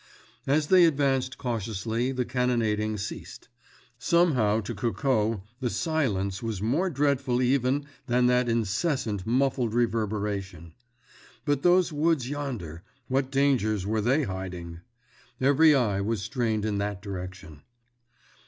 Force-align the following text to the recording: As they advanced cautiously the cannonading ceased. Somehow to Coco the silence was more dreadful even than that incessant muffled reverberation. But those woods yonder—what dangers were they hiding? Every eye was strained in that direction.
As 0.47 0.69
they 0.69 0.85
advanced 0.85 1.37
cautiously 1.37 2.11
the 2.11 2.25
cannonading 2.25 2.97
ceased. 2.97 3.49
Somehow 3.99 4.59
to 4.61 4.73
Coco 4.73 5.43
the 5.59 5.69
silence 5.69 6.41
was 6.41 6.59
more 6.59 6.89
dreadful 6.89 7.39
even 7.39 7.85
than 8.07 8.25
that 8.25 8.49
incessant 8.49 9.27
muffled 9.27 9.75
reverberation. 9.75 10.73
But 11.45 11.61
those 11.61 11.93
woods 11.93 12.27
yonder—what 12.31 13.29
dangers 13.29 13.85
were 13.85 14.01
they 14.01 14.23
hiding? 14.23 14.79
Every 15.39 15.75
eye 15.75 16.01
was 16.01 16.23
strained 16.23 16.65
in 16.65 16.79
that 16.79 17.03
direction. 17.03 17.61